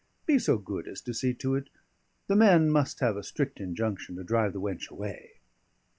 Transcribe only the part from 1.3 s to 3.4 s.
to it: the men must have a